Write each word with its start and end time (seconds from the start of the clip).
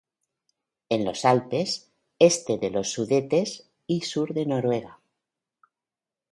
En 0.89 1.05
los 1.05 1.25
Alpes, 1.25 1.91
este 2.17 2.57
de 2.57 2.71
los 2.71 2.91
Sudetes 2.91 3.69
y 3.85 4.01
sur 4.01 4.33
de 4.33 4.47
Noruega. 4.47 4.99